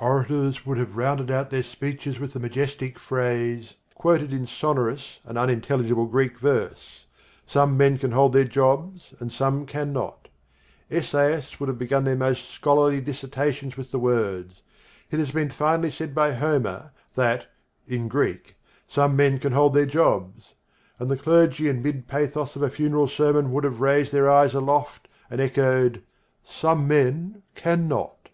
Orators 0.00 0.66
would 0.66 0.78
have 0.78 0.96
rounded 0.96 1.30
out 1.30 1.50
their 1.50 1.62
speeches 1.62 2.18
with 2.18 2.32
the 2.32 2.40
majestic 2.40 2.98
phrase, 2.98 3.74
quoted 3.94 4.32
in 4.32 4.44
sonorous 4.48 5.20
and 5.24 5.38
unintelligible 5.38 6.06
Greek 6.06 6.40
verse, 6.40 7.06
"some 7.46 7.76
men 7.76 7.96
can 7.96 8.10
hold 8.10 8.32
their 8.32 8.42
jobs 8.44 9.14
and 9.20 9.30
some 9.30 9.64
can 9.64 9.92
not": 9.92 10.26
essayists 10.90 11.60
would 11.60 11.68
have 11.68 11.78
begun 11.78 12.02
their 12.02 12.16
most 12.16 12.50
scholarly 12.50 13.00
dissertations 13.00 13.76
with 13.76 13.92
the 13.92 14.00
words, 14.00 14.60
"It 15.12 15.20
has 15.20 15.30
been 15.30 15.50
finely 15.50 15.92
said 15.92 16.16
by 16.16 16.32
Homer 16.32 16.90
that 17.14 17.46
(in 17.86 18.08
Greek) 18.08 18.56
'some 18.88 19.14
men 19.14 19.38
can 19.38 19.52
hold 19.52 19.72
their 19.74 19.86
jobs'": 19.86 20.54
and 20.98 21.08
the 21.08 21.16
clergy 21.16 21.68
in 21.68 21.80
mid 21.80 22.08
pathos 22.08 22.56
of 22.56 22.62
a 22.64 22.70
funeral 22.70 23.06
sermon 23.06 23.52
would 23.52 23.62
have 23.62 23.80
raised 23.80 24.10
their 24.10 24.28
eyes 24.28 24.52
aloft 24.52 25.06
and 25.30 25.40
echoed 25.40 26.02
"Some 26.42 26.88
men 26.88 27.44
can 27.54 27.86
not"! 27.86 28.30